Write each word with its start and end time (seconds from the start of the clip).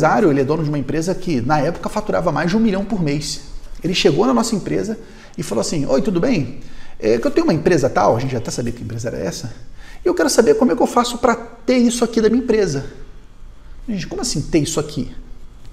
empresário, 0.00 0.30
ele 0.30 0.40
é 0.40 0.44
dono 0.44 0.62
de 0.62 0.68
uma 0.70 0.78
empresa 0.78 1.14
que 1.14 1.40
na 1.42 1.60
época 1.60 1.88
faturava 1.90 2.32
mais 2.32 2.50
de 2.50 2.56
um 2.56 2.60
milhão 2.60 2.84
por 2.84 3.02
mês. 3.02 3.42
Ele 3.84 3.94
chegou 3.94 4.26
na 4.26 4.32
nossa 4.32 4.54
empresa 4.54 4.98
e 5.36 5.42
falou 5.42 5.60
assim: 5.60 5.84
Oi, 5.84 6.00
tudo 6.00 6.18
bem? 6.18 6.60
É 6.98 7.18
que 7.18 7.26
eu 7.26 7.30
tenho 7.30 7.46
uma 7.46 7.52
empresa 7.52 7.88
tal, 7.90 8.16
a 8.16 8.20
gente 8.20 8.32
já 8.32 8.38
até 8.38 8.50
sabia 8.50 8.72
que 8.72 8.82
empresa 8.82 9.08
era 9.08 9.18
essa, 9.18 9.52
e 10.04 10.08
eu 10.08 10.14
quero 10.14 10.28
saber 10.30 10.54
como 10.54 10.72
é 10.72 10.76
que 10.76 10.82
eu 10.82 10.86
faço 10.86 11.18
para 11.18 11.34
ter 11.34 11.76
isso 11.76 12.02
aqui 12.02 12.20
da 12.20 12.30
minha 12.30 12.42
empresa. 12.42 12.86
Gente, 13.88 14.06
como 14.06 14.22
assim 14.22 14.40
ter 14.40 14.58
isso 14.58 14.80
aqui? 14.80 15.10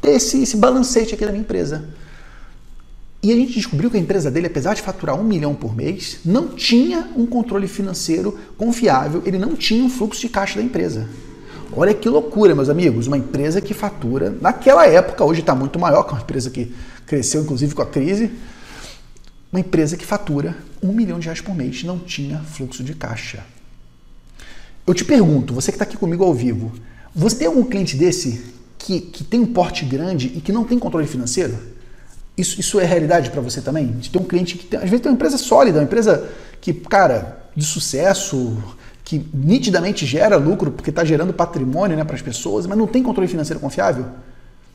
Ter 0.01 0.11
esse, 0.11 0.41
esse 0.41 0.57
balancete 0.57 1.13
aqui 1.13 1.25
da 1.25 1.31
minha 1.31 1.41
empresa. 1.41 1.85
E 3.23 3.31
a 3.31 3.35
gente 3.35 3.53
descobriu 3.53 3.89
que 3.89 3.97
a 3.97 3.99
empresa 3.99 4.29
dele, 4.29 4.47
apesar 4.47 4.73
de 4.73 4.81
faturar 4.81 5.19
um 5.19 5.23
milhão 5.23 5.55
por 5.55 5.75
mês, 5.75 6.19
não 6.23 6.49
tinha 6.49 7.09
um 7.15 7.25
controle 7.25 7.67
financeiro 7.67 8.37
confiável, 8.57 9.23
ele 9.25 9.37
não 9.37 9.55
tinha 9.55 9.83
um 9.83 9.89
fluxo 9.89 10.21
de 10.21 10.29
caixa 10.29 10.59
da 10.59 10.65
empresa. 10.65 11.07
Olha 11.73 11.93
que 11.93 12.07
loucura, 12.07 12.55
meus 12.55 12.69
amigos. 12.69 13.07
Uma 13.07 13.17
empresa 13.17 13.61
que 13.61 13.73
fatura, 13.73 14.35
naquela 14.41 14.87
época, 14.87 15.23
hoje 15.23 15.41
está 15.41 15.53
muito 15.53 15.77
maior, 15.77 16.03
que 16.03 16.11
é 16.11 16.13
uma 16.13 16.21
empresa 16.21 16.49
que 16.49 16.73
cresceu 17.05 17.41
inclusive 17.41 17.73
com 17.73 17.81
a 17.81 17.85
crise, 17.85 18.31
uma 19.51 19.59
empresa 19.59 19.95
que 19.95 20.05
fatura 20.05 20.55
um 20.83 20.91
milhão 20.91 21.19
de 21.19 21.25
reais 21.25 21.41
por 21.41 21.55
mês 21.55 21.83
não 21.83 21.97
tinha 21.97 22.39
fluxo 22.39 22.83
de 22.83 22.93
caixa. 22.93 23.43
Eu 24.85 24.93
te 24.93 25.03
pergunto, 25.03 25.53
você 25.53 25.71
que 25.71 25.75
está 25.75 25.83
aqui 25.83 25.97
comigo 25.97 26.23
ao 26.23 26.33
vivo, 26.33 26.71
você 27.13 27.35
tem 27.35 27.47
algum 27.47 27.63
cliente 27.63 27.95
desse 27.95 28.53
que, 28.77 29.01
que 29.01 29.23
tem 29.23 29.39
um 29.39 29.47
porte 29.47 29.83
grande 29.83 30.31
e 30.35 30.41
que 30.41 30.51
não 30.51 30.63
tem 30.63 30.77
controle 30.77 31.07
financeiro? 31.07 31.57
Isso, 32.37 32.59
isso 32.59 32.79
é 32.79 32.85
realidade 32.85 33.31
para 33.31 33.41
você 33.41 33.61
também? 33.61 33.87
De 33.87 34.09
ter 34.09 34.19
um 34.19 34.23
cliente 34.23 34.57
que 34.57 34.67
tem, 34.67 34.79
às 34.79 34.89
vezes 34.89 35.01
tem 35.01 35.11
uma 35.11 35.15
empresa 35.15 35.37
sólida, 35.37 35.79
uma 35.79 35.85
empresa 35.85 36.29
que, 36.61 36.73
cara, 36.73 37.49
de 37.55 37.65
sucesso, 37.65 38.57
que 39.03 39.25
nitidamente 39.33 40.05
gera 40.05 40.35
lucro 40.35 40.71
porque 40.71 40.89
está 40.89 41.03
gerando 41.05 41.33
patrimônio 41.33 41.95
né, 41.95 42.03
para 42.03 42.15
as 42.15 42.21
pessoas, 42.21 42.65
mas 42.65 42.77
não 42.77 42.87
tem 42.87 43.01
controle 43.01 43.27
financeiro 43.27 43.59
confiável? 43.59 44.05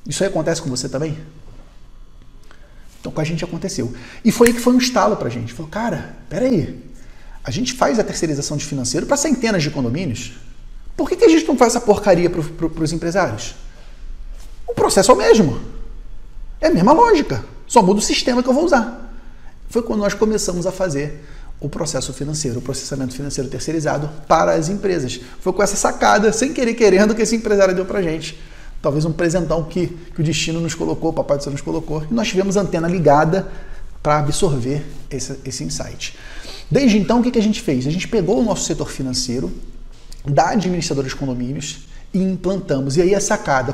Isso 0.07 0.23
aí 0.23 0.29
acontece 0.29 0.61
com 0.61 0.69
você 0.69 0.89
também? 0.89 1.19
Então 3.01 3.11
com 3.11 3.21
a 3.21 3.25
gente 3.25 3.45
aconteceu. 3.45 3.93
E 4.25 4.31
foi 4.31 4.49
aí 4.49 4.55
que 4.55 4.61
foi 4.61 4.73
um 4.73 4.79
estalo 4.79 5.17
para 5.17 5.29
a 5.29 5.31
gente. 5.31 5.53
Falou, 5.53 5.71
cara, 5.71 6.17
peraí, 6.29 6.83
a 7.45 7.51
gente 7.51 7.73
faz 7.73 7.99
a 7.99 8.05
terceirização 8.05 8.57
de 8.57 8.65
financeiro 8.65 9.07
para 9.07 9.17
centenas 9.17 9.63
de 9.63 9.71
condomínios. 9.71 10.35
Por 10.97 11.09
que, 11.09 11.17
que 11.17 11.25
a 11.25 11.29
gente 11.29 11.47
não 11.47 11.57
faz 11.57 11.75
essa 11.75 11.85
porcaria 11.85 12.31
para 12.31 12.43
pro, 12.43 12.73
os 12.83 12.93
empresários? 12.93 13.55
O 14.67 14.75
processo 14.75 15.11
é 15.11 15.15
o 15.15 15.19
mesmo. 15.19 15.61
É 16.61 16.69
a 16.69 16.71
mesma 16.71 16.93
lógica. 16.93 17.45
Só 17.67 17.83
muda 17.83 17.99
o 17.99 18.03
sistema 18.03 18.43
que 18.43 18.49
eu 18.49 18.55
vou 18.55 18.65
usar. 18.65 19.13
Foi 19.69 19.83
quando 19.83 20.01
nós 20.01 20.15
começamos 20.15 20.67
a 20.67 20.71
fazer 20.71 21.25
o 21.63 21.69
processo 21.69 22.13
financeiro, 22.13 22.59
o 22.59 22.63
processamento 22.63 23.15
financeiro 23.15 23.49
terceirizado 23.49 24.11
para 24.27 24.53
as 24.53 24.69
empresas. 24.69 25.21
Foi 25.41 25.53
com 25.53 25.63
essa 25.63 25.77
sacada, 25.77 26.33
sem 26.33 26.53
querer 26.53 26.75
querendo, 26.75 27.15
que 27.15 27.23
esse 27.23 27.37
empresário 27.37 27.73
deu 27.73 27.85
para 27.85 28.03
gente. 28.03 28.37
Talvez 28.83 29.05
um 29.05 29.13
presentão 29.13 29.63
que, 29.63 29.87
que 29.87 30.21
o 30.21 30.25
destino 30.25 30.61
nos 30.61 30.75
colocou, 30.75 31.11
o 31.11 31.13
Papai 31.13 31.39
do 31.39 31.45
Céu 31.45 31.53
nos 31.53 31.61
colocou, 31.61 32.05
e 32.11 32.13
nós 32.13 32.27
tivemos 32.27 32.57
antena 32.57 32.89
ligada 32.89 33.47
para 34.03 34.19
absorver 34.19 34.85
esse, 35.09 35.39
esse 35.45 35.63
insight. 35.63 36.19
Desde 36.69 36.99
então, 36.99 37.21
o 37.21 37.23
que, 37.23 37.31
que 37.31 37.39
a 37.39 37.43
gente 37.43 37.61
fez? 37.61 37.87
A 37.87 37.91
gente 37.91 38.09
pegou 38.09 38.41
o 38.41 38.43
nosso 38.43 38.65
setor 38.65 38.91
financeiro 38.91 39.53
da 40.25 40.51
administradora 40.51 41.07
de 41.07 41.15
condomínios 41.15 41.87
e 42.13 42.21
implantamos. 42.21 42.97
E 42.97 43.03
aí 43.03 43.15
a 43.15 43.21
sacada. 43.21 43.73